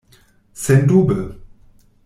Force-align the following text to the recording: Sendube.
Sendube. 0.53 1.19